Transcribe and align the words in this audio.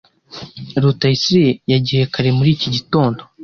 Rutayisire 0.81 1.49
yagiye 1.71 2.03
kare 2.13 2.29
muri 2.37 2.49
iki 2.55 2.67
gitondo. 2.75 3.21